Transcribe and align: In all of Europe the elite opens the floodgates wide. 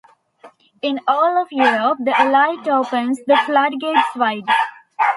In 0.81 0.99
all 1.07 1.39
of 1.39 1.49
Europe 1.51 1.99
the 2.03 2.15
elite 2.19 2.67
opens 2.67 3.19
the 3.27 3.37
floodgates 3.45 4.15
wide. 4.15 4.49